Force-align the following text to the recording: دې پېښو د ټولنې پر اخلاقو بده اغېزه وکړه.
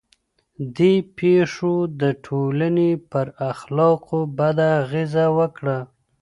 دې 0.77 0.93
پېښو 1.17 1.73
د 2.01 2.03
ټولنې 2.25 2.91
پر 3.11 3.27
اخلاقو 3.51 4.19
بده 4.37 4.67
اغېزه 4.81 5.25
وکړه. 5.37 5.77